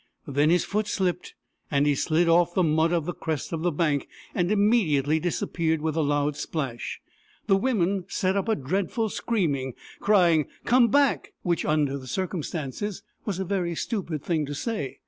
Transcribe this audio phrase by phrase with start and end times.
[0.25, 1.35] Then his foot slipped,
[1.69, 5.79] and he slid off the mud of the crest of the bank, and immediately disappeared
[5.79, 6.99] with a loud splash.
[7.45, 13.37] The women set up a dreadful screaming, crying" Come back!"— which, under the circumstances, was
[13.37, 14.97] a very stupid thing to say.